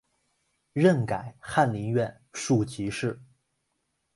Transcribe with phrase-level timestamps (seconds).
[0.73, 3.21] 任改翰林院庶吉士。